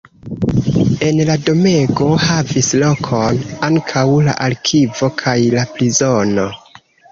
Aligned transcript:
En 1.09 1.19
la 1.29 1.35
domego 1.49 2.07
havis 2.23 2.71
lokon 2.85 3.39
ankaŭ 3.69 4.05
la 4.31 4.37
arkivo 4.49 5.13
kaj 5.23 5.37
la 5.59 5.69
prizono. 5.77 6.51